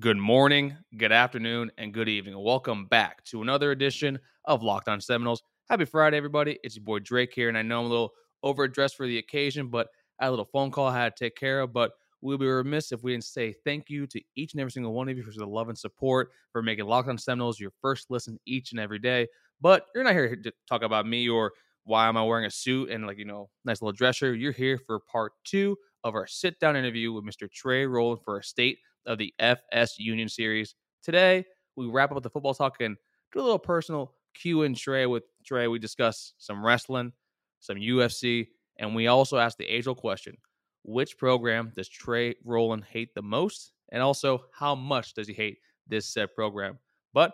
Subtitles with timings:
[0.00, 2.36] Good morning, good afternoon, and good evening.
[2.36, 5.44] Welcome back to another edition of Locked On Seminoles.
[5.70, 6.58] Happy Friday, everybody.
[6.64, 8.12] It's your boy Drake here, and I know I'm a little
[8.42, 9.86] overdressed for the occasion, but
[10.18, 11.72] I had a little phone call I had to take care of.
[11.72, 14.92] But we'll be remiss if we didn't say thank you to each and every single
[14.92, 18.10] one of you for the love and support, for making Locked On Seminoles your first
[18.10, 19.28] listen each and every day.
[19.60, 21.52] But you're not here to talk about me or
[21.84, 24.40] why am I wearing a suit and like, you know, nice little dress shirt.
[24.40, 27.48] You're here for part two of our sit down interview with Mr.
[27.48, 30.74] Trey Rowland for a state of the FS Union Series.
[31.02, 31.44] Today,
[31.76, 32.96] we wrap up the football talk and
[33.32, 35.68] do a little personal Q and Trey with Trey.
[35.68, 37.12] We discuss some wrestling,
[37.60, 40.36] some UFC, and we also ask the age old question
[40.84, 43.72] which program does Trey Roland hate the most?
[43.90, 46.78] And also, how much does he hate this said program?
[47.12, 47.32] But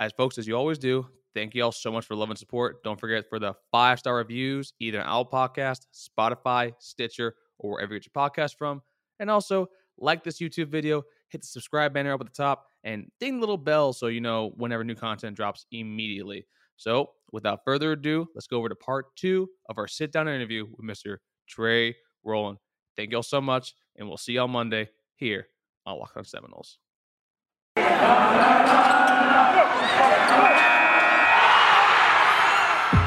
[0.00, 2.82] as folks, as you always do, thank you all so much for love and support.
[2.84, 7.94] Don't forget for the five star reviews, either on Apple Podcast, Spotify, Stitcher, or wherever
[7.94, 8.82] you get your podcast from.
[9.18, 13.10] And also, like this YouTube video, hit the subscribe banner up at the top, and
[13.20, 16.46] ding the little bell so you know whenever new content drops immediately.
[16.76, 20.66] So, without further ado, let's go over to part two of our sit down interview
[20.76, 21.18] with Mr.
[21.48, 22.58] Trey Rowland.
[22.96, 25.46] Thank you all so much, and we'll see on Monday here
[25.86, 26.78] on Lock on Seminoles.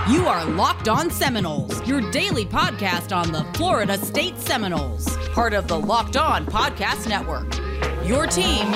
[0.10, 5.68] You are Locked On Seminoles, your daily podcast on the Florida State Seminoles, part of
[5.68, 7.54] the Locked On Podcast Network.
[8.08, 8.72] Your team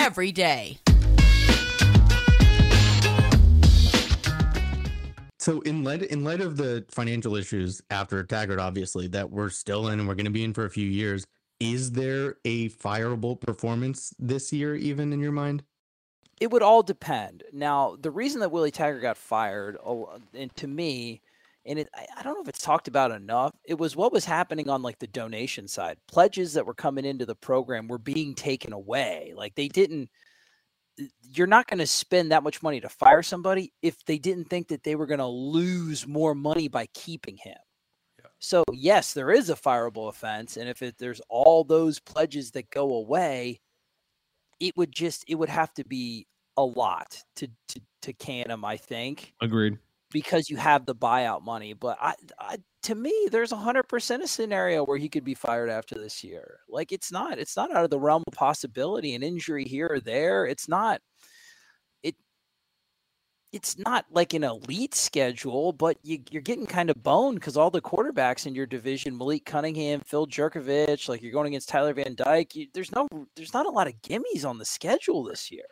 [0.00, 0.78] every day.
[5.38, 9.88] So in light in light of the financial issues after Taggart, obviously that we're still
[9.88, 11.26] in and we're going to be in for a few years,
[11.60, 15.62] is there a fireable performance this year, even in your mind?
[16.40, 17.44] It would all depend.
[17.52, 19.76] Now, the reason that Willie Taggart got fired,
[20.34, 21.20] and to me,
[21.66, 23.52] and it, I don't know if it's talked about enough.
[23.64, 25.98] It was what was happening on like the donation side.
[26.06, 29.34] Pledges that were coming into the program were being taken away.
[29.36, 30.08] Like they didn't.
[31.22, 34.68] You're not going to spend that much money to fire somebody if they didn't think
[34.68, 37.58] that they were going to lose more money by keeping him.
[38.40, 42.70] So yes, there is a fireable offense, and if it, there's all those pledges that
[42.70, 43.60] go away,
[44.60, 46.26] it would just it would have to be
[46.58, 48.64] a lot to to to can him.
[48.64, 49.32] I think.
[49.40, 49.78] Agreed.
[50.10, 54.22] Because you have the buyout money, but I, I to me, there's a hundred percent
[54.22, 56.60] a scenario where he could be fired after this year.
[56.66, 59.14] Like it's not, it's not out of the realm of possibility.
[59.14, 61.02] An injury here or there, it's not.
[62.02, 62.16] It,
[63.52, 67.70] it's not like an elite schedule, but you, you're getting kind of boned because all
[67.70, 72.14] the quarterbacks in your division, Malik Cunningham, Phil Jurkovec, like you're going against Tyler Van
[72.14, 72.54] Dyke.
[72.54, 75.66] You, there's no, there's not a lot of gimmies on the schedule this year.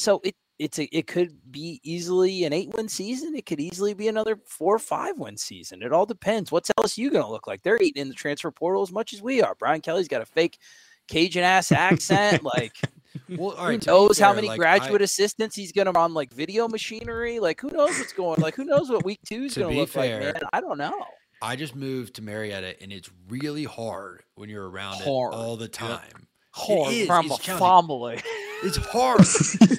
[0.00, 3.34] So it it's a, it could be easily an eight win season.
[3.34, 5.82] It could easily be another four or five win season.
[5.82, 6.52] It all depends.
[6.52, 7.62] What's LSU going to look like?
[7.62, 9.54] They're eating in the transfer portal as much as we are.
[9.54, 10.58] Brian Kelly's got a fake
[11.08, 12.44] Cajun ass accent.
[12.44, 12.76] like,
[13.30, 16.30] well, who knows fair, how many like, graduate I, assistants he's going to run like
[16.30, 17.40] video machinery?
[17.40, 18.40] Like, who knows what's going?
[18.40, 20.34] Like, who knows what week two is going to look fair, like?
[20.34, 20.92] Man, I don't know.
[21.40, 25.32] I just moved to Marietta, and it's really hard when you're around hard.
[25.32, 26.28] it all the time.
[26.52, 28.20] Hard from a family.
[28.62, 29.20] It's hard.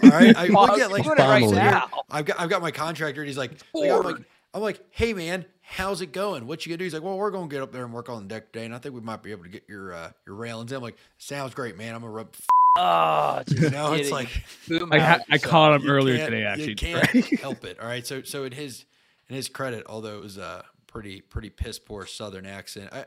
[0.04, 0.36] All right.
[0.36, 1.90] I look at like right now.
[2.10, 4.18] I've got I've got my contractor and he's like, like, I'm like,
[4.54, 6.48] I'm like, hey man, how's it going?
[6.48, 6.84] What you gonna do?
[6.84, 8.76] He's like, well, we're gonna get up there and work on the deck today, and
[8.76, 10.78] I think we might be able to get your uh, your railings in.
[10.78, 11.96] I'm like, sounds great, man.
[11.96, 12.36] I'm gonna rub.
[12.78, 14.30] Oh, you know, it's like
[14.70, 16.44] I, I so caught him earlier today.
[16.44, 17.10] Actually, you can't
[17.40, 17.80] help it.
[17.80, 18.86] All right, so so in his
[19.30, 23.06] in his credit, although it was a pretty pretty piss poor Southern accent, I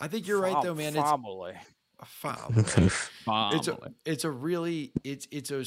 [0.00, 0.94] I think you're right though, man.
[0.94, 1.52] Family.
[1.52, 1.68] It's
[2.06, 2.64] Family.
[3.56, 5.64] it's a it's a really it's it's a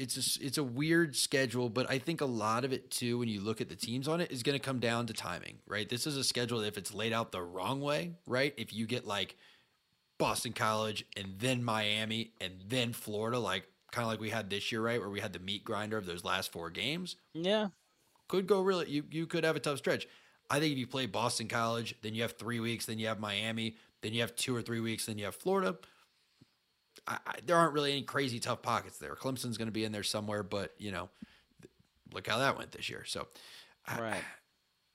[0.00, 3.28] it's a it's a weird schedule, but I think a lot of it too, when
[3.28, 5.88] you look at the teams on it, is going to come down to timing, right?
[5.88, 8.54] This is a schedule if it's laid out the wrong way, right?
[8.56, 9.36] If you get like
[10.18, 14.72] Boston College and then Miami and then Florida, like kind of like we had this
[14.72, 17.16] year, right, where we had the meat grinder of those last four games.
[17.34, 17.68] Yeah,
[18.26, 18.88] could go really.
[18.88, 20.06] You you could have a tough stretch.
[20.48, 23.20] I think if you play Boston College, then you have three weeks, then you have
[23.20, 25.06] Miami, then you have two or three weeks.
[25.06, 25.76] Then you have Florida.
[27.06, 29.14] I, I, there aren't really any crazy tough pockets there.
[29.14, 31.08] Clemson's going to be in there somewhere, but you know,
[32.12, 33.04] look how that went this year.
[33.04, 33.26] So,
[33.98, 34.22] right.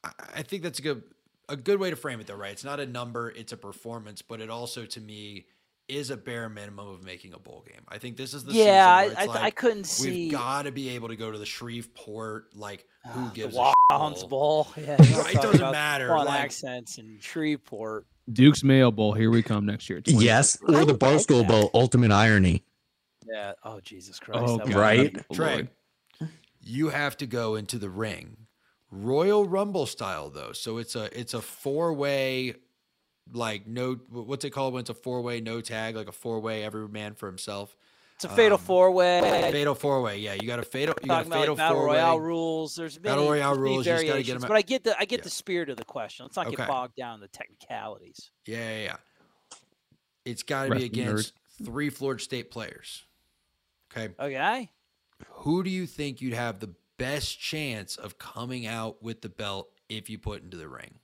[0.03, 1.03] I, I think that's a good
[1.47, 2.35] a good way to frame it, though.
[2.35, 2.51] Right?
[2.51, 5.45] It's not a number; it's a performance, but it also, to me,
[5.87, 7.81] is a bare minimum of making a bowl game.
[7.87, 8.87] I think this is the yeah.
[8.87, 10.25] I, I, like, I, couldn't see.
[10.25, 12.55] We've got to be able to go to the Shreveport.
[12.55, 14.27] Like who uh, gives the a bowl?
[14.27, 14.67] bowl?
[14.77, 15.35] Yeah, right.
[15.35, 16.07] It doesn't matter.
[16.09, 18.07] Fun like, accents in Shreveport.
[18.31, 19.13] Duke's Mayo Bowl.
[19.13, 20.01] Here we come next year.
[20.05, 21.71] Yes, or the Barstool like Bowl.
[21.73, 22.63] Ultimate irony.
[23.27, 23.53] Yeah.
[23.63, 24.43] Oh Jesus Christ.
[24.45, 25.15] Oh, right.
[25.33, 25.67] Trey,
[26.61, 28.37] you have to go into the ring,
[28.91, 30.51] Royal Rumble style though.
[30.51, 32.55] So it's a it's a four way,
[33.31, 36.39] like no what's it called when it's a four way no tag, like a four
[36.39, 37.75] way every man for himself.
[38.15, 39.49] It's a fatal um, four way.
[39.51, 40.19] Fatal four way.
[40.19, 40.95] Yeah, you got a fatal.
[41.01, 42.75] You got a fatal like battle royale rules.
[42.75, 43.85] There's many, battle royale rules.
[43.85, 44.47] You got to get them.
[44.47, 45.23] But I get the I get yeah.
[45.25, 46.25] the spirit of the question.
[46.25, 46.55] Let's not okay.
[46.55, 48.31] get bogged down in the technicalities.
[48.45, 48.83] Yeah, yeah.
[48.83, 48.95] yeah.
[50.23, 51.65] It's got to be against nerd.
[51.65, 53.03] three Florida State players.
[53.91, 54.13] Okay.
[54.17, 54.71] Okay.
[55.29, 59.69] Who do you think you'd have the best chance of coming out with the belt
[59.89, 60.95] if you put into the ring?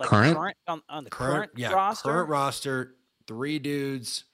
[0.00, 2.08] Like current, current on, on, the current, current yeah, roster.
[2.08, 2.94] Current roster,
[3.26, 4.24] three dudes,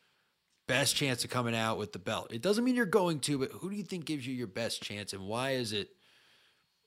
[0.69, 2.33] best chance of coming out with the belt.
[2.33, 4.83] It doesn't mean you're going to, but who do you think gives you your best
[4.83, 5.89] chance, and why is it?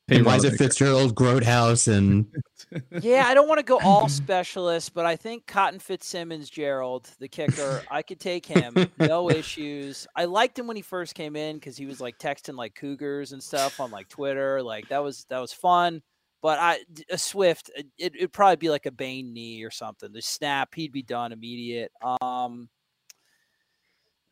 [0.07, 2.25] And why is it Fitzgerald, Groothouse, and
[3.01, 7.27] yeah, I don't want to go all specialist, but I think Cotton Fitzsimmons, Gerald, the
[7.27, 10.07] kicker, I could take him, no issues.
[10.15, 13.31] I liked him when he first came in because he was like texting like Cougars
[13.31, 16.01] and stuff on like Twitter, like that was that was fun.
[16.41, 16.79] But I
[17.09, 20.11] a Swift, it, it'd probably be like a Bane knee or something.
[20.11, 21.91] The snap, he'd be done immediate.
[22.21, 22.67] Um,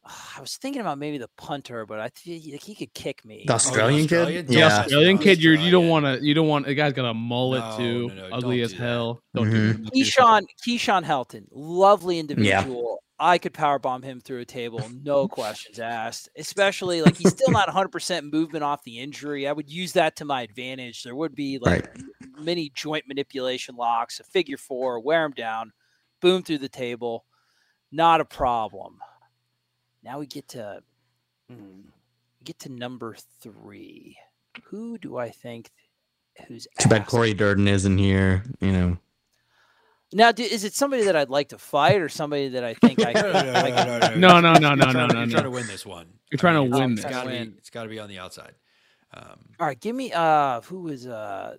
[0.37, 3.43] I was thinking about maybe the punter, but I think he could kick me.
[3.45, 5.43] The Australian, oh, the Australian kid, yeah, Australian kid.
[5.43, 6.25] You're, you don't want to.
[6.25, 6.65] You don't want.
[6.65, 9.21] The guy's got a mullet no, too, no, no, ugly as hell.
[9.33, 9.83] Don't mm-hmm.
[9.83, 12.99] do Keyshawn Keyshawn Helton, lovely individual.
[13.01, 13.05] Yeah.
[13.21, 16.29] I could power bomb him through a table, no questions asked.
[16.37, 19.47] Especially like he's still not 100 percent movement off the injury.
[19.47, 21.03] I would use that to my advantage.
[21.03, 22.05] There would be like right.
[22.39, 25.73] many joint manipulation locks, a figure four, wear him down,
[26.21, 27.25] boom through the table,
[27.91, 28.99] not a problem.
[30.09, 30.81] Now we get to
[31.51, 31.83] mm,
[32.43, 34.17] get to number three.
[34.63, 35.69] Who do I think
[36.47, 38.97] who's too bad Cory Durden isn't here, you know.
[40.11, 43.05] Now, do, is it somebody that I'd like to fight, or somebody that I think
[43.05, 43.11] I?
[44.15, 45.19] no, no, no, no, no, no, no.
[45.19, 46.07] You're trying to win this one.
[46.31, 47.05] You're trying to win this.
[47.05, 47.53] It's got to be.
[47.59, 48.53] It's got to be on the outside.
[49.13, 50.11] Um, All right, give me.
[50.11, 51.57] Uh, who was uh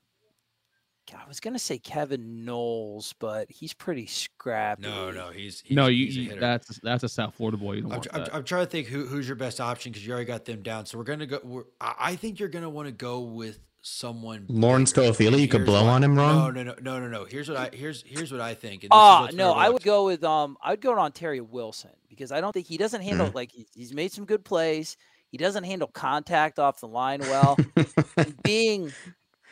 [1.15, 4.83] I was gonna say Kevin Knowles, but he's pretty scrappy.
[4.83, 5.87] No, no, he's, he's no.
[5.89, 7.75] You, he's you that's that's a South Florida boy.
[7.75, 10.07] You don't I'm, want I'm, I'm, trying to think who, who's your best option because
[10.07, 10.87] you already got them down.
[10.87, 11.65] So we're gonna go.
[11.81, 14.47] I think you're gonna want to go with someone.
[14.49, 16.55] Lawrence Toafili, you could blow on him wrong.
[16.55, 17.25] No, no, no, no, no, no.
[17.25, 18.87] Here's what I here's here's what I think.
[18.91, 22.33] Ah, uh, no, I would go with um, I would go on Ontario Wilson because
[22.33, 23.35] I don't think he doesn't handle mm.
[23.35, 24.97] like he's, he's made some good plays.
[25.31, 27.57] He doesn't handle contact off the line well.
[28.43, 28.93] being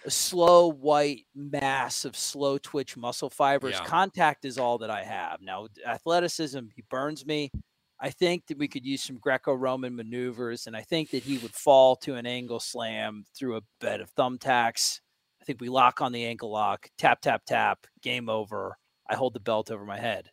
[0.08, 3.75] a slow white mass of slow twitch muscle fibers.
[3.75, 3.84] Yeah.
[3.84, 5.43] Contact is all that I have.
[5.43, 7.50] Now, athleticism, he burns me.
[8.00, 11.37] I think that we could use some Greco Roman maneuvers, and I think that he
[11.37, 15.00] would fall to an angle slam through a bed of thumbtacks.
[15.43, 18.78] I think we lock on the ankle lock, tap, tap, tap, game over.
[19.10, 20.31] I hold the belt over my head.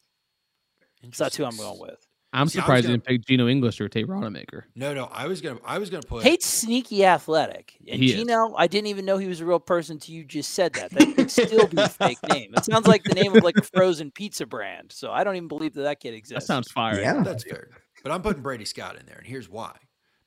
[1.11, 2.07] So that's who I'm going with.
[2.35, 4.63] I'm See, surprised gonna, you didn't pick Gino English or Tate Rodemaker.
[4.75, 8.47] No, no, I was gonna, I was gonna put Tate's sneaky athletic, and he Geno,
[8.47, 8.53] is.
[8.57, 10.91] I didn't even know he was a real person until you just said that.
[10.91, 12.53] That could still be a fake name.
[12.55, 14.91] It sounds like the name of like a frozen pizza brand.
[14.91, 16.45] So I don't even believe that that kid exists.
[16.45, 16.99] That sounds fire.
[16.99, 17.69] Yeah, that's fair.
[18.03, 19.75] But I'm putting Brady Scott in there, and here's why: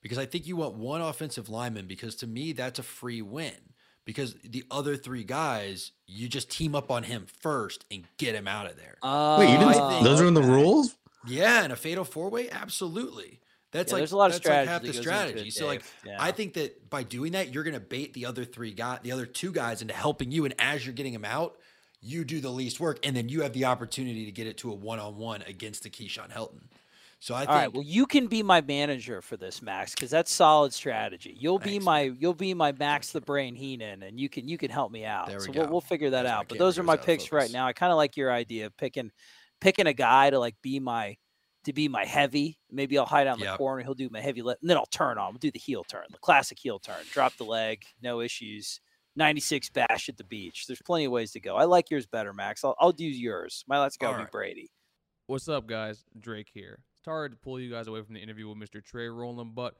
[0.03, 1.87] because I think you want one offensive lineman.
[1.87, 3.53] Because to me, that's a free win.
[4.05, 8.49] Because the other three guys, you just team up on him first and get him
[8.49, 8.97] out of there.
[9.03, 10.97] Uh, Wait, you didn't, those are in the rules.
[11.29, 13.41] Yeah, and a fatal four way, absolutely.
[13.71, 14.71] That's yeah, like there's a lot of strategy.
[14.71, 15.51] Like half the strategy.
[15.51, 16.17] So like yeah.
[16.19, 19.27] I think that by doing that, you're gonna bait the other three guys, the other
[19.27, 20.45] two guys into helping you.
[20.47, 21.57] And as you're getting them out,
[22.01, 24.71] you do the least work, and then you have the opportunity to get it to
[24.71, 26.63] a one on one against the Keyshawn Helton.
[27.21, 27.51] So I think.
[27.51, 27.73] All right.
[27.73, 31.37] Well, you can be my manager for this, Max, because that's solid strategy.
[31.39, 32.17] You'll Thanks, be my man.
[32.21, 35.27] you'll be my Max the Brain Heenan, and you can you can help me out.
[35.27, 35.61] There we so go.
[35.63, 36.49] We'll, we'll figure that out.
[36.49, 37.67] But those are my picks right now.
[37.67, 39.11] I kind of like your idea of picking
[39.61, 41.17] picking a guy to like be my
[41.65, 42.59] to be my heavy.
[42.71, 43.55] Maybe I'll hide out in yep.
[43.55, 43.83] the corner.
[43.83, 45.33] He'll do my heavy, lift, and then I'll turn on.
[45.33, 47.01] We'll do the heel turn, the classic heel turn.
[47.13, 48.81] Drop the leg, no issues.
[49.17, 50.67] 96 bash at the beach.
[50.67, 51.57] There's plenty of ways to go.
[51.57, 52.63] I like yours better, Max.
[52.63, 53.65] I'll, I'll do yours.
[53.67, 54.71] My let's go be Brady.
[55.27, 56.05] What's up, guys?
[56.19, 56.85] Drake here.
[57.01, 58.83] It's hard to pull you guys away from the interview with Mr.
[58.83, 59.75] Trey Rowland, but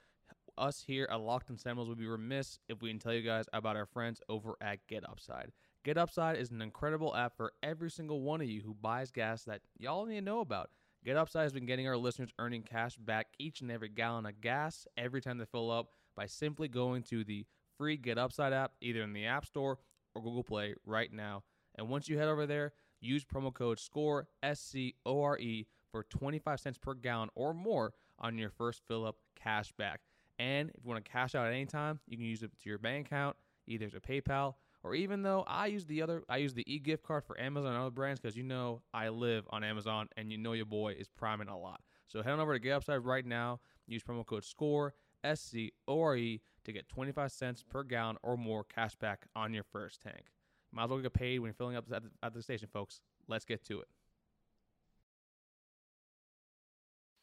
[0.59, 3.45] us here at Locked on Seminoles would be remiss if we didn't tell you guys
[3.53, 5.53] about our friends over at Get Upside.
[5.89, 9.45] Get Upside is an incredible app for every single one of you who buys gas
[9.45, 10.69] that y'all need to know about.
[11.03, 14.39] Get Upside has been getting our listeners earning cash back each and every gallon of
[14.43, 17.47] gas every time they fill up by simply going to the
[17.79, 19.79] free Get Upside app, either in the App Store
[20.15, 21.43] or Google Play right now.
[21.77, 25.69] And once you head over there, use promo code SCORE, S C O R E,
[25.91, 30.01] for 25 cents per gallon or more on your first fill up cash back.
[30.39, 32.69] And if you want to cash out at any time, you can use it to
[32.69, 34.57] your bank account, either as a PayPal
[34.89, 37.73] or even though I use the other, I use the e gift card for Amazon
[37.73, 40.95] and other brands because you know I live on Amazon and you know your boy
[40.99, 41.83] is priming a lot.
[42.07, 43.61] So head on over to Get Upside right now.
[43.87, 48.17] Use promo code SCORE, S C O R E, to get 25 cents per gallon
[48.23, 50.25] or more cash back on your first tank.
[50.73, 53.01] Might as well get paid when you're filling up at the, at the station, folks.
[53.29, 53.89] Let's get to it.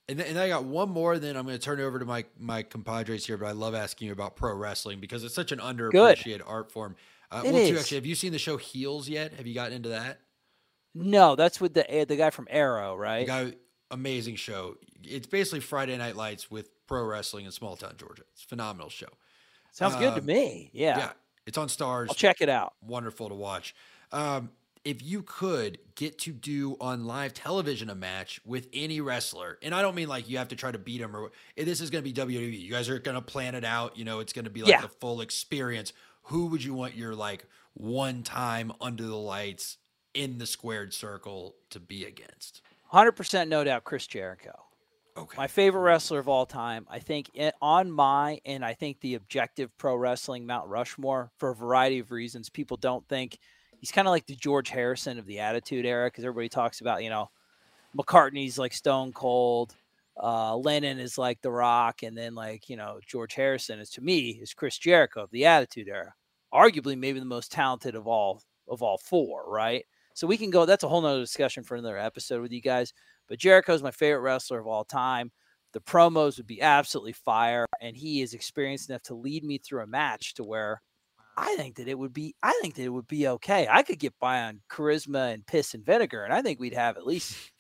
[0.08, 1.18] And then, and I got one more.
[1.18, 3.38] Then I'm going to turn it over to my my compadres here.
[3.38, 6.44] But I love asking you about pro wrestling because it's such an underappreciated Good.
[6.46, 6.96] art form.
[7.36, 7.70] Uh, it well, is.
[7.70, 9.34] Too, actually, have you seen the show Heels yet?
[9.34, 10.20] Have you gotten into that?
[10.94, 13.26] No, that's with the eh, the guy from Arrow, right?
[13.28, 13.54] The guy,
[13.92, 14.78] amazing show.
[15.04, 18.24] It's basically Friday Night Lights with pro wrestling in small town Georgia.
[18.34, 19.10] It's a phenomenal show.
[19.72, 20.70] Sounds good to um, me.
[20.72, 20.98] Yeah.
[20.98, 21.12] Yeah.
[21.46, 22.08] It's on Starz.
[22.08, 22.74] I'll check it out.
[22.82, 23.76] Wonderful to watch.
[24.14, 24.52] Um,
[24.86, 29.76] if you could get to do on live television a match with any wrestler, and
[29.76, 32.04] I don't mean like you have to try to beat him or this is going
[32.04, 32.62] to be WWE.
[32.62, 33.98] You guys are going to plan it out.
[33.98, 34.82] You know, it's going to be like yeah.
[34.82, 35.92] the full experience.
[36.26, 39.78] Who would you want your like one time under the lights
[40.14, 42.62] in the squared circle to be against?
[42.92, 44.54] 100% no doubt Chris Jericho.
[45.18, 45.38] Okay.
[45.38, 46.86] My favorite wrestler of all time.
[46.90, 51.50] I think it, on my and I think the objective pro wrestling Mount Rushmore for
[51.50, 52.50] a variety of reasons.
[52.50, 53.40] People don't think
[53.80, 57.02] he's kind of like the George Harrison of the Attitude Era because everybody talks about
[57.02, 57.30] you know
[57.98, 59.76] McCartney's like Stone Cold,
[60.22, 64.02] uh, Lennon is like The Rock, and then like you know George Harrison is to
[64.02, 66.14] me is Chris Jericho of the Attitude Era,
[66.54, 69.86] arguably maybe the most talented of all of all four, right?
[70.14, 70.66] So we can go.
[70.66, 72.94] That's a whole nother discussion for another episode with you guys.
[73.28, 75.32] But Jericho's my favorite wrestler of all time.
[75.74, 79.84] The promos would be absolutely fire, and he is experienced enough to lead me through
[79.84, 80.82] a match to where
[81.38, 83.68] I think that it would be I think that it would be okay.
[83.70, 86.96] I could get by on charisma and piss and vinegar, and I think we'd have
[86.98, 87.52] at least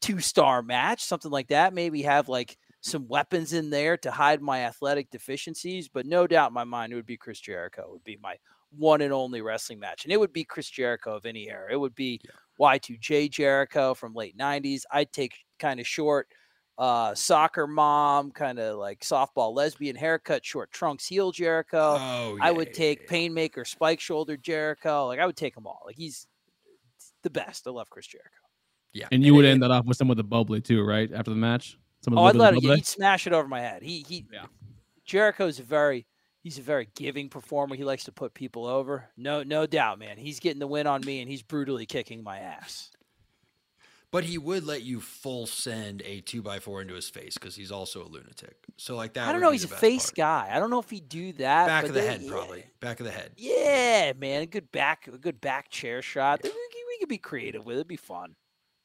[0.00, 1.74] two star match, something like that.
[1.74, 6.50] Maybe have like some weapons in there to hide my athletic deficiencies, but no doubt
[6.50, 7.82] in my mind it would be Chris Jericho.
[7.82, 8.36] It would be my
[8.76, 10.04] one and only wrestling match.
[10.04, 11.72] And it would be Chris Jericho of any era.
[11.72, 12.30] It would be yeah.
[12.60, 14.82] Y2J Jericho from late 90s.
[14.90, 16.28] I'd take kind of short
[16.78, 21.96] uh, soccer mom, kind of like softball lesbian haircut, short trunks, heel Jericho.
[21.98, 23.08] Oh, yeah, I would take yeah.
[23.10, 25.06] Painmaker, spike shoulder Jericho.
[25.06, 25.82] Like I would take them all.
[25.84, 26.26] Like he's
[27.22, 27.66] the best.
[27.66, 28.30] I love Chris Jericho.
[28.92, 30.84] Yeah, and you and would it, end that off with some of the bubbly too,
[30.84, 31.12] right?
[31.12, 32.60] After the match, some of the oh, I'd let him.
[32.60, 33.82] He'd smash it over my head.
[33.82, 34.26] He he.
[34.32, 34.46] Yeah.
[35.04, 36.06] Jericho's very
[36.42, 37.76] he's a very giving performer.
[37.76, 39.08] He likes to put people over.
[39.16, 40.16] No, no doubt, man.
[40.16, 42.90] He's getting the win on me, and he's brutally kicking my ass.
[44.12, 47.54] But he would let you full send a two by four into his face because
[47.54, 48.56] he's also a lunatic.
[48.76, 49.28] So like that.
[49.28, 49.52] I don't know.
[49.52, 50.16] He's a face part.
[50.16, 50.48] guy.
[50.50, 51.66] I don't know if he'd do that.
[51.66, 52.30] Back of the head, yeah.
[52.30, 52.64] probably.
[52.80, 53.30] Back of the head.
[53.36, 54.42] Yeah, man.
[54.42, 56.40] A good back, a good back chair shot.
[56.42, 56.50] Yeah.
[56.50, 57.80] We, we could be creative with it.
[57.80, 58.34] It'd be fun.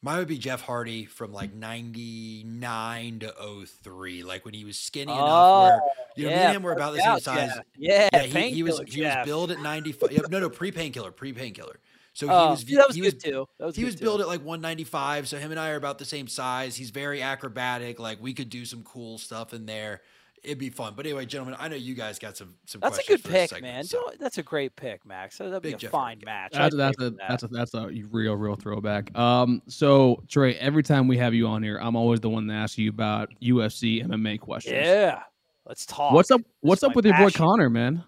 [0.05, 3.33] Mine would be Jeff Hardy from like 99 to
[3.65, 5.81] 03, like when he was skinny enough oh, where,
[6.15, 7.50] you know, yeah, me and him were about the same size.
[7.75, 10.12] Yeah, yeah, he, he, was he was billed at 95.
[10.12, 11.79] Yeah, no, no, pre painkiller, pre painkiller.
[12.13, 13.47] So he oh, was that was he was, too.
[13.57, 15.27] Was he was billed at like 195.
[15.27, 16.75] So him and I are about the same size.
[16.75, 18.00] He's very acrobatic.
[18.00, 20.01] Like we could do some cool stuff in there
[20.45, 20.93] it'd be fun.
[20.95, 22.81] But anyway, gentlemen, I know you guys got some some.
[22.81, 23.83] That's a good pick, segment, man.
[23.83, 24.11] So.
[24.19, 25.37] That's a great pick, Max.
[25.37, 26.53] That'd be a Jeff fine match.
[26.53, 27.29] That's, that's a that.
[27.29, 29.15] that's a that's a real real throwback.
[29.17, 32.53] Um, so Trey, every time we have you on here, I'm always the one that
[32.53, 34.75] asks you about UFC MMA questions.
[34.75, 35.23] Yeah,
[35.65, 36.13] let's talk.
[36.13, 36.41] What's up?
[36.61, 37.19] What's up with passion.
[37.19, 38.03] your boy Conor, man?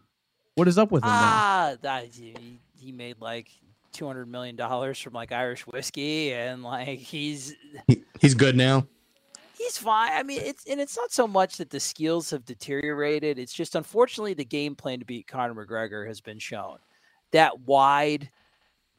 [0.56, 1.10] What is up with him?
[1.12, 3.50] Ah, that, he, he made like
[3.92, 7.56] two hundred million dollars from like Irish whiskey, and like he's
[7.88, 8.88] he, he's good now
[9.58, 10.12] he's fine.
[10.14, 13.40] I mean, it's and it's not so much that the skills have deteriorated.
[13.40, 16.78] It's just unfortunately the game plan to beat Conor McGregor has been shown.
[17.32, 18.30] That wide,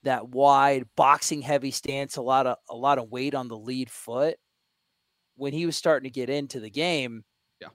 [0.03, 3.91] that wide boxing heavy stance, a lot of a lot of weight on the lead
[3.91, 4.37] foot.
[5.37, 7.25] When he was starting to get into the game,
[7.61, 7.69] yeah,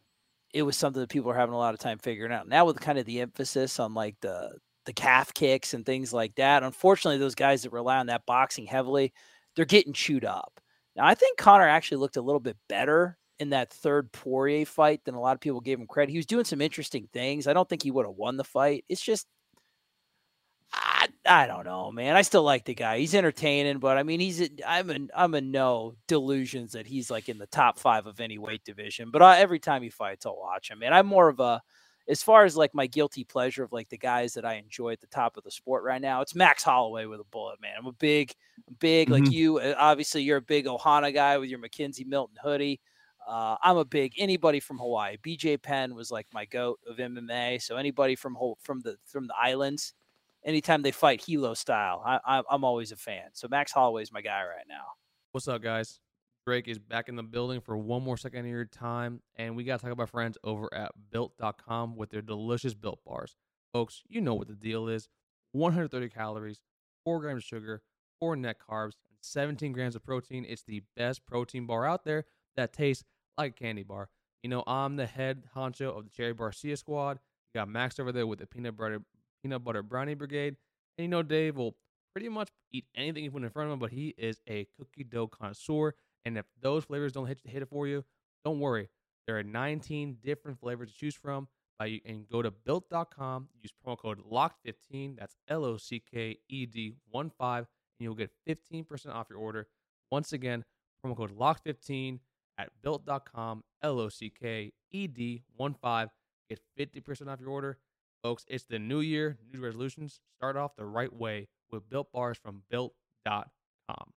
[0.53, 2.47] it was something that people are having a lot of time figuring out.
[2.47, 6.35] Now with kind of the emphasis on like the the calf kicks and things like
[6.35, 9.13] that, unfortunately, those guys that rely on that boxing heavily,
[9.55, 10.59] they're getting chewed up.
[10.95, 15.03] Now, I think Conor actually looked a little bit better in that third Poirier fight
[15.05, 16.11] than a lot of people gave him credit.
[16.11, 17.47] He was doing some interesting things.
[17.47, 18.85] I don't think he would have won the fight.
[18.89, 19.27] It's just,
[20.71, 22.15] I, I don't know, man.
[22.15, 22.99] I still like the guy.
[22.99, 27.29] He's entertaining, but I mean, he's I'm in I'm in no delusions that he's like
[27.29, 29.11] in the top five of any weight division.
[29.11, 30.81] But I, every time he fights, I'll watch him.
[30.83, 31.61] And I'm more of a
[32.07, 35.01] as far as like my guilty pleasure of like the guys that I enjoy at
[35.01, 37.75] the top of the sport right now, it's Max Holloway with a bullet, man.
[37.77, 38.33] I'm a big,
[38.79, 39.23] big mm-hmm.
[39.23, 39.59] like you.
[39.59, 42.81] Uh, obviously, you're a big Ohana guy with your McKenzie Milton hoodie.
[43.25, 45.17] Uh, I'm a big anybody from Hawaii.
[45.25, 47.61] BJ Penn was like my goat of MMA.
[47.61, 49.93] So anybody from from the from the islands,
[50.43, 53.29] anytime they fight Hilo style, I, I'm always a fan.
[53.31, 54.83] So Max Holloway is my guy right now.
[55.31, 55.99] What's up, guys?
[56.45, 59.21] Drake is back in the building for one more second of your time.
[59.35, 63.35] And we got to talk about friends over at built.com with their delicious built bars.
[63.71, 65.07] Folks, you know what the deal is
[65.53, 66.61] 130 calories,
[67.05, 67.81] 4 grams of sugar,
[68.19, 70.45] 4 net carbs, and 17 grams of protein.
[70.47, 73.03] It's the best protein bar out there that tastes
[73.37, 74.09] like a candy bar.
[74.43, 77.19] You know, I'm the head honcho of the Cherry Barcia squad.
[77.53, 78.99] You got Max over there with the peanut butter
[79.41, 80.57] peanut butter brownie brigade.
[80.97, 81.75] And you know, Dave will
[82.13, 85.03] pretty much eat anything you put in front of him, but he is a cookie
[85.03, 88.03] dough connoisseur And if those flavors don't hit, hit it for you,
[88.45, 88.89] don't worry.
[89.27, 91.47] There are 19 different flavors to choose from.
[91.79, 96.65] By, and go to built.com, use promo code LOCK15, that's L O C K E
[96.67, 97.65] D 1 5, and
[97.99, 99.67] you'll get 15% off your order.
[100.11, 100.63] Once again,
[101.03, 102.19] promo code LOCK15
[102.59, 106.09] at built.com, L O C K E D 1 5.
[106.49, 107.79] Get 50% off your order.
[108.21, 110.19] Folks, it's the new year, new resolutions.
[110.37, 114.13] Start off the right way with built bars from built.com.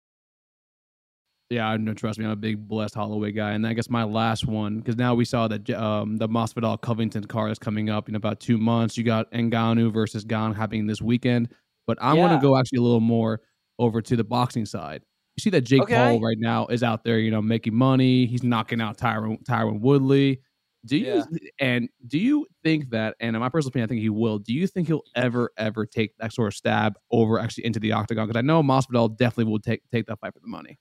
[1.50, 1.92] Yeah, I know.
[1.92, 4.96] Trust me, I'm a big blessed Holloway guy, and I guess my last one because
[4.96, 8.56] now we saw that um, the Masvidal Covington card is coming up in about two
[8.56, 8.96] months.
[8.96, 11.50] You got Ngannou versus Gane happening this weekend,
[11.86, 12.20] but I yeah.
[12.20, 13.42] want to go actually a little more
[13.78, 15.02] over to the boxing side.
[15.36, 15.96] You see that Jake okay.
[15.96, 18.24] Paul right now is out there, you know, making money.
[18.24, 20.40] He's knocking out Tyron Tyron Woodley.
[20.86, 21.24] Do you yeah.
[21.60, 23.16] and do you think that?
[23.20, 24.38] And in my personal opinion, I think he will.
[24.38, 27.92] Do you think he'll ever ever take that sort of stab over actually into the
[27.92, 28.26] octagon?
[28.26, 30.78] Because I know Masvidal definitely will take take that fight for the money.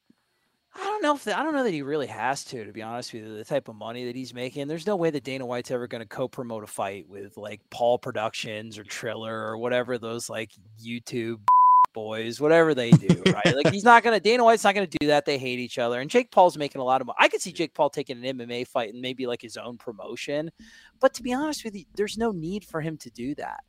[0.76, 2.66] I don't know if the, I don't know that he really has to.
[2.66, 5.12] To be honest with you, the type of money that he's making, there's no way
[5.12, 9.46] that Dana White's ever going to co-promote a fight with like Paul Productions or Triller
[9.48, 10.52] or whatever those like
[10.84, 11.40] YouTube
[11.94, 13.56] boys, whatever they do, right?
[13.56, 14.20] like he's not going to.
[14.20, 15.26] Dana White's not going to do that.
[15.26, 17.18] They hate each other, and Jake Paul's making a lot of money.
[17.20, 20.50] I could see Jake Paul taking an MMA fight and maybe like his own promotion,
[21.00, 23.64] but to be honest with you, there's no need for him to do that.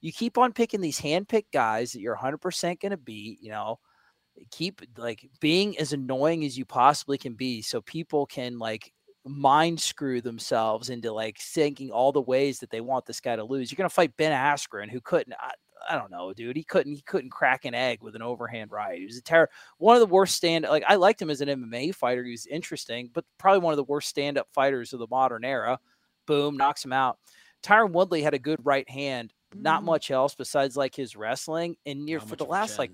[0.00, 3.38] You keep on picking these hand-picked guys that you're 100% going to beat.
[3.42, 3.78] You know
[4.50, 8.92] keep like being as annoying as you possibly can be so people can like
[9.26, 13.44] mind screw themselves into like thinking all the ways that they want this guy to
[13.44, 13.70] lose.
[13.70, 15.34] You're gonna fight Ben Askren, who couldn't.
[15.38, 15.52] I,
[15.88, 16.56] I, don't know, dude.
[16.56, 16.94] He couldn't.
[16.94, 18.98] He couldn't crack an egg with an overhand right.
[18.98, 19.50] He was a terror.
[19.78, 20.64] One of the worst stand.
[20.64, 22.24] Like I liked him as an MMA fighter.
[22.24, 25.44] He was interesting, but probably one of the worst stand up fighters of the modern
[25.44, 25.78] era.
[26.26, 27.18] Boom, knocks him out.
[27.62, 29.32] Tyron Woodley had a good right hand.
[29.54, 29.86] Not mm-hmm.
[29.86, 31.76] much else besides like his wrestling.
[31.86, 32.92] And near for the last like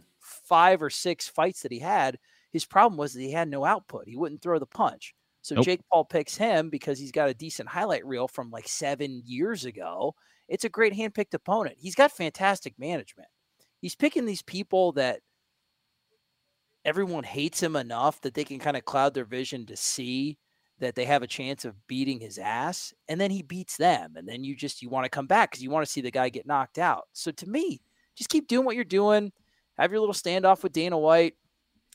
[0.53, 2.19] five or six fights that he had,
[2.51, 4.07] his problem was that he had no output.
[4.07, 5.15] He wouldn't throw the punch.
[5.41, 5.65] So nope.
[5.65, 9.65] Jake Paul picks him because he's got a decent highlight reel from like seven years
[9.65, 10.15] ago.
[10.51, 11.77] It's a great handpicked opponent.
[11.79, 13.29] He's got fantastic management.
[13.81, 15.21] He's picking these people that
[16.85, 20.37] everyone hates him enough that they can kind of cloud their vision to see
[20.81, 24.29] that they have a chance of beating his ass and then he beats them and
[24.29, 26.29] then you just you want to come back because you want to see the guy
[26.29, 27.81] get knocked out so to me
[28.17, 29.31] just keep doing what you're doing
[29.79, 31.35] have your little standoff with Dana White.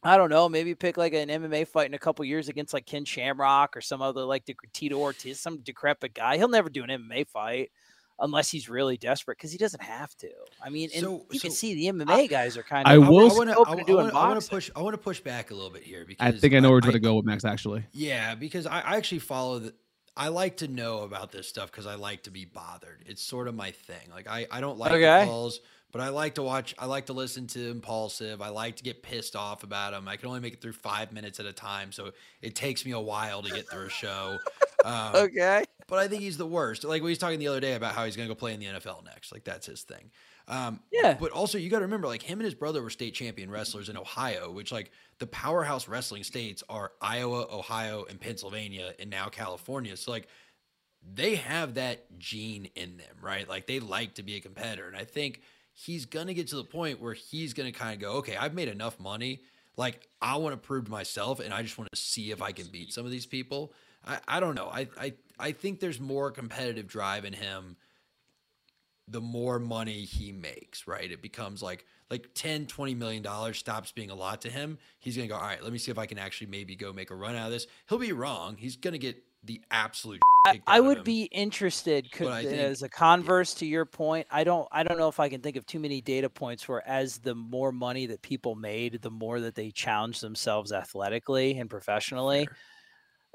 [0.04, 2.86] I don't know, maybe pick like an MMA fight in a couple years against like
[2.86, 6.38] Ken Shamrock or some other like Tito Ortiz, some decrepit guy.
[6.38, 7.72] He'll never do an MMA fight
[8.20, 10.30] unless he's really desperate because he doesn't have to.
[10.62, 12.92] I mean, and so, you so can see the MMA I, guys are kind of.
[12.92, 13.32] I will.
[13.32, 14.70] I want to push.
[14.76, 16.82] I want to push back a little bit here because I think I know where
[16.82, 17.46] to go with Max.
[17.46, 19.74] Actually, yeah, because I, I actually follow the.
[20.16, 23.04] I like to know about this stuff because I like to be bothered.
[23.06, 24.10] It's sort of my thing.
[24.12, 25.22] Like I, I don't like okay.
[25.22, 25.60] the calls
[25.92, 26.76] but I like to watch.
[26.78, 28.42] I like to listen to Impulsive.
[28.42, 30.08] I like to get pissed off about him.
[30.08, 32.92] I can only make it through five minutes at a time, so it takes me
[32.92, 34.38] a while to get through a show.
[34.86, 36.86] Um, okay, but I think he's the worst.
[36.86, 38.60] Like we was talking the other day about how he's going to go play in
[38.60, 39.34] the NFL next.
[39.34, 40.12] Like that's his thing.
[40.48, 41.18] Um, yeah.
[41.20, 43.90] But also, you got to remember, like him and his brother were state champion wrestlers
[43.90, 49.28] in Ohio, which like the powerhouse wrestling states are Iowa, Ohio, and Pennsylvania, and now
[49.28, 49.98] California.
[49.98, 50.28] So like
[51.04, 53.48] they have that gene in them, right?
[53.48, 55.42] Like they like to be a competitor, and I think
[55.80, 58.36] he's going to get to the point where he's going to kind of go, okay,
[58.36, 59.42] I've made enough money.
[59.78, 62.52] Like, I want to prove to myself, and I just want to see if I
[62.52, 63.74] can beat some of these people.
[64.04, 64.70] I, I don't know.
[64.74, 67.78] I, I, I think there's more competitive drive in him
[69.08, 71.10] the more money he makes, right?
[71.10, 74.78] It becomes like like 10, 20 million dollars stops being a lot to him.
[75.00, 77.12] He's gonna go, all right, let me see if I can actually maybe go make
[77.12, 77.68] a run out of this.
[77.88, 78.58] He'll be wrong.
[78.58, 83.54] He's gonna get the absolute I, I would be interested could, think, as a converse
[83.56, 83.60] yeah.
[83.60, 84.28] to your point.
[84.32, 86.88] I don't I don't know if I can think of too many data points where
[86.88, 91.70] as the more money that people made, the more that they challenged themselves athletically and
[91.70, 92.48] professionally.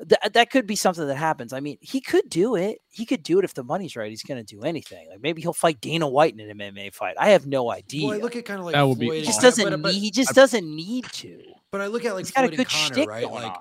[0.08, 1.52] Th- that could be something that happens.
[1.52, 2.78] I mean, he could do it.
[2.88, 4.10] He could do it if the money's right.
[4.10, 5.08] He's going to do anything.
[5.08, 7.14] Like maybe he'll fight Dana White in an MMA fight.
[7.18, 8.08] I have no idea.
[8.08, 9.20] Well, I look at kind of like that would Floyd be.
[9.20, 10.00] He just doesn't but, but, need.
[10.00, 11.42] He just I, doesn't need to.
[11.70, 13.30] But I look at like He's Floyd and Conor, right?
[13.30, 13.60] Like on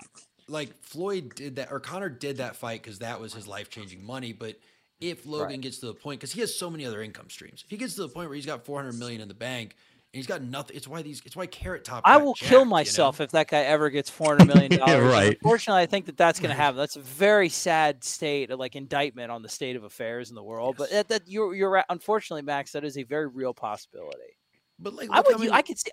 [0.51, 4.05] like Floyd did that or Conor did that fight because that was his life changing
[4.05, 4.33] money.
[4.33, 4.59] But
[4.99, 5.61] if Logan right.
[5.61, 7.95] gets to the point, because he has so many other income streams, if he gets
[7.95, 9.75] to the point where he's got 400 million in the bank
[10.13, 12.03] and he's got nothing, it's why these, it's why Carrot Top.
[12.05, 13.25] I will jacked, kill myself you know?
[13.25, 14.91] if that guy ever gets 400 million dollars.
[14.91, 15.33] yeah, right.
[15.33, 16.77] Unfortunately, I think that that's going to happen.
[16.77, 20.43] That's a very sad state, of like indictment on the state of affairs in the
[20.43, 20.75] world.
[20.77, 20.89] Yes.
[20.89, 24.37] But that, that you're, you're unfortunately, Max, that is a very real possibility.
[24.77, 25.91] But like, I would, many, I could see.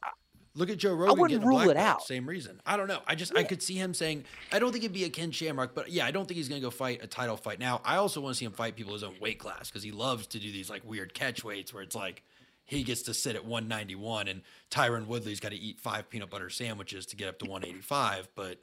[0.59, 1.17] Look at Joe Rogan.
[1.17, 2.03] I wouldn't rule it out.
[2.03, 2.61] Same reason.
[2.67, 3.01] I don't know.
[3.07, 3.41] I just yeah.
[3.41, 6.05] I could see him saying I don't think it'd be a Ken Shamrock, but yeah,
[6.05, 7.61] I don't think he's gonna go fight a title fight.
[7.61, 9.93] Now I also want to see him fight people his own weight class because he
[9.93, 12.25] loves to do these like weird catch weights where it's like
[12.65, 16.51] he gets to sit at 191 and Tyron Woodley's got to eat five peanut butter
[16.51, 18.29] sandwiches to get up to 185.
[18.35, 18.59] But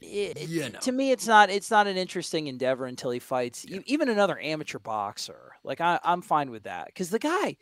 [0.00, 0.78] it, you know.
[0.78, 3.80] to me it's not it's not an interesting endeavor until he fights yeah.
[3.86, 7.56] even another amateur boxer like I, i'm fine with that because the guy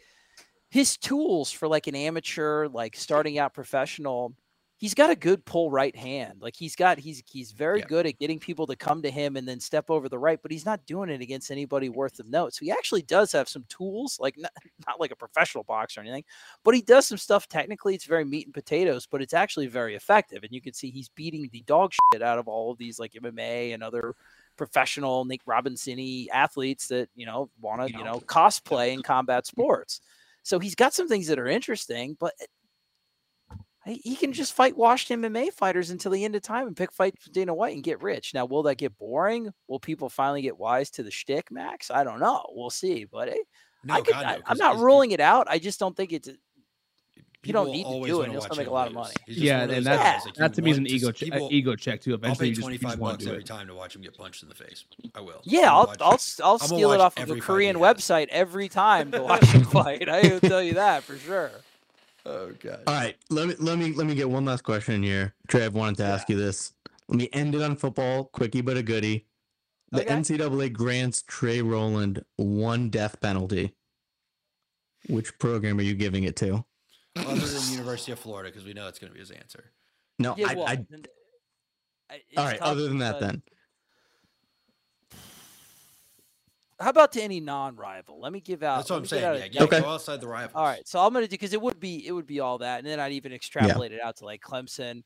[0.74, 4.34] his tools for like an amateur like starting out professional
[4.76, 6.40] he's got a good pull right hand.
[6.40, 7.86] Like he's got he's he's very yeah.
[7.86, 10.50] good at getting people to come to him and then step over the right, but
[10.50, 12.54] he's not doing it against anybody worth of note.
[12.54, 14.50] So he actually does have some tools, like not,
[14.84, 16.24] not like a professional boxer or anything,
[16.64, 17.94] but he does some stuff technically.
[17.94, 20.42] It's very meat and potatoes, but it's actually very effective.
[20.42, 23.12] And you can see he's beating the dog shit out of all of these like
[23.12, 24.16] MMA and other
[24.56, 30.00] professional Nick Robinson athletes that you know want to you know cosplay in combat sports.
[30.44, 32.34] So he's got some things that are interesting, but
[33.86, 36.92] eh, he can just fight washed MMA fighters until the end of time and pick
[36.92, 38.32] fights with Dana White and get rich.
[38.34, 39.50] Now, will that get boring?
[39.68, 41.90] Will people finally get wise to the shtick, Max?
[41.90, 42.44] I don't know.
[42.50, 43.06] We'll see.
[43.06, 43.40] But eh, hey,
[43.84, 45.46] no, I God, no, am not ruling it out.
[45.48, 46.28] I just don't think it's.
[46.28, 46.34] Eh,
[47.46, 48.30] You don't need to do it.
[48.30, 49.14] You'll still make a lot of money.
[49.26, 52.14] Yeah, and that's, like that to me is an ego check, ego check too.
[52.14, 54.54] Eventually, I'll pay twenty five bucks every time to watch him get punched in the
[54.54, 54.84] face.
[55.14, 55.40] I will.
[55.44, 59.44] Yeah, I'll I'll, I'll steal it off of the Korean website every time to watch
[59.44, 60.08] him fight.
[60.08, 61.50] I will tell you that for sure.
[62.26, 62.80] Oh god.
[62.86, 65.34] All right, let me let me let me get one last question here.
[65.48, 66.72] Trey, I've wanted to ask you this.
[67.08, 69.26] Let me end it on football, quickie but a goodie.
[69.90, 70.14] The okay.
[70.14, 73.74] NCAA grants Trey Rowland one death penalty.
[75.08, 76.64] Which program are you giving it to?
[77.16, 79.70] Other than University of Florida, because we know it's going to be his answer.
[80.18, 80.84] No, yeah, well, I,
[82.10, 82.60] I all right.
[82.60, 83.42] Other than that, then
[86.80, 88.20] how about to any non-rival?
[88.20, 88.78] Let me give out.
[88.78, 89.22] That's what I'm saying.
[89.22, 89.80] Yeah, yeah okay.
[89.80, 90.52] go outside the rivals.
[90.54, 92.78] All right, so I'm gonna do because it would be it would be all that,
[92.78, 93.98] and then I'd even extrapolate yeah.
[93.98, 95.02] it out to like Clemson,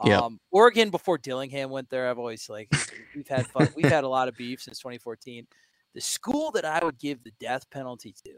[0.00, 0.28] um, yeah.
[0.50, 2.08] Oregon before Dillingham went there.
[2.10, 2.68] I've always like
[3.14, 3.68] we've had fun.
[3.76, 5.46] we've had a lot of beef since 2014.
[5.94, 8.32] The school that I would give the death penalty to,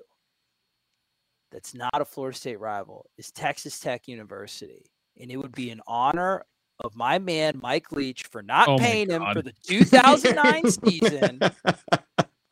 [1.55, 4.91] that's not a Florida State rival, is Texas Tech University,
[5.21, 6.45] and it would be an honor
[6.81, 11.39] of my man Mike Leach for not oh paying him for the 2009 season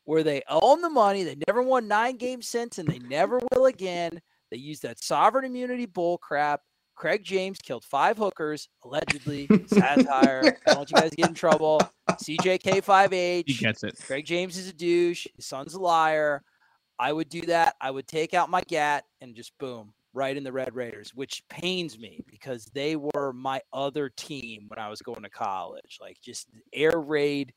[0.05, 1.25] where they own the money.
[1.25, 4.23] They never won nine games since, and they never will again.
[4.53, 6.61] They use that sovereign immunity bull crap.
[6.95, 9.49] Craig James killed five hookers, allegedly.
[9.67, 10.59] Satire.
[10.65, 11.81] I Don't want you guys to get in trouble.
[12.09, 13.45] CJK5H.
[13.49, 13.99] He gets it.
[14.07, 15.27] Craig James is a douche.
[15.35, 16.45] His son's a liar.
[17.03, 17.75] I would do that.
[17.81, 21.43] I would take out my GAT and just boom, right in the Red Raiders, which
[21.49, 25.99] pains me because they were my other team when I was going to college.
[26.01, 27.53] Like just air raid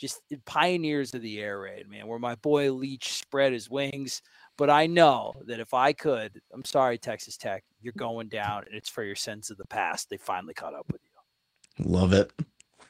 [0.00, 4.20] just pioneers of the air raid, man, where my boy Leach spread his wings.
[4.58, 8.74] But I know that if I could, I'm sorry, Texas Tech, you're going down, and
[8.74, 10.10] it's for your sins of the past.
[10.10, 11.88] They finally caught up with you.
[11.88, 12.32] Love it.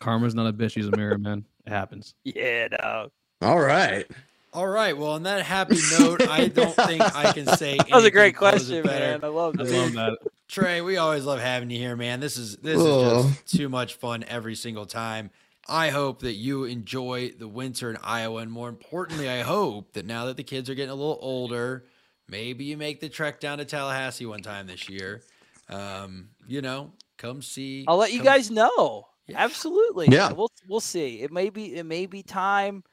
[0.01, 1.45] Karma's not a bitch; she's a mirror, man.
[1.67, 2.15] It happens.
[2.25, 3.11] Yeah, no.
[3.43, 4.11] All right.
[4.53, 4.97] All right.
[4.97, 7.79] Well, on that happy note, I don't think I can say.
[7.79, 9.25] that was a great question, man.
[9.25, 9.67] I love that.
[9.67, 10.19] I love that.
[10.49, 12.21] Trey, we always love having you here, man.
[12.21, 15.31] This is this is just too much fun every single time.
[15.67, 18.43] I hope that you enjoy the winter in Iowa.
[18.43, 21.87] And more importantly, I hope that now that the kids are getting a little older,
[22.29, 25.23] maybe you make the trek down to Tallahassee one time this year.
[25.71, 27.87] Um, you know, come see.
[27.89, 29.07] I'll let you guys know.
[29.27, 29.37] Yeah.
[29.39, 30.09] Absolutely.
[30.09, 30.33] Yeah.
[30.33, 31.23] We'll we'll see.
[31.23, 32.85] It may be it may be time.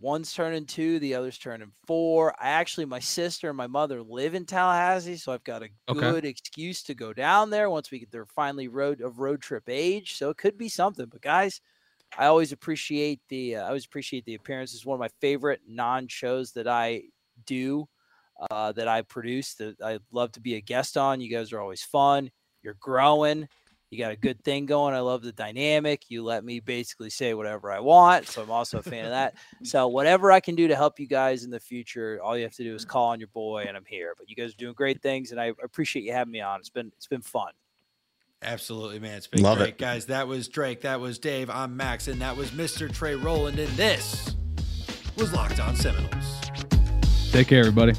[0.00, 2.34] One's turning two, the other's turning four.
[2.40, 6.00] I actually, my sister and my mother live in Tallahassee, so I've got a okay.
[6.00, 9.68] good excuse to go down there once we get there finally road of road trip
[9.68, 10.16] age.
[10.16, 11.06] So it could be something.
[11.06, 11.60] But guys,
[12.18, 14.74] I always appreciate the uh, I always appreciate the appearance.
[14.74, 17.02] It's one of my favorite non shows that I
[17.46, 17.88] do,
[18.50, 19.54] uh, that I produce.
[19.54, 21.20] That I love to be a guest on.
[21.20, 22.30] You guys are always fun.
[22.62, 23.48] You're growing.
[23.94, 24.92] You got a good thing going.
[24.92, 26.10] I love the dynamic.
[26.10, 28.26] You let me basically say whatever I want.
[28.26, 29.36] So I'm also a fan of that.
[29.62, 32.54] So whatever I can do to help you guys in the future, all you have
[32.54, 32.90] to do is mm-hmm.
[32.90, 34.14] call on your boy, and I'm here.
[34.18, 36.58] But you guys are doing great things, and I appreciate you having me on.
[36.58, 37.52] It's been it's been fun.
[38.42, 39.16] Absolutely, man.
[39.16, 39.70] It's been Love great.
[39.70, 39.78] It.
[39.78, 40.80] Guys, that was Drake.
[40.80, 41.48] That was Dave.
[41.48, 42.08] I'm Max.
[42.08, 42.92] And that was Mr.
[42.92, 43.58] Trey Roland.
[43.58, 44.36] And this
[45.16, 46.40] was Locked On Seminoles.
[47.30, 47.94] Take care, everybody.